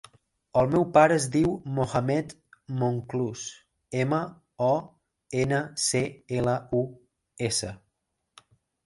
El 0.59 0.69
meu 0.75 0.83
pare 0.93 1.17
es 1.21 1.25
diu 1.33 1.49
Mohammed 1.79 2.31
Monclus: 2.79 3.43
ema, 4.05 4.21
o, 4.69 4.71
ena, 5.43 5.61
ce, 5.89 6.03
ela, 6.39 6.57
u, 6.79 6.81
essa. 7.51 7.71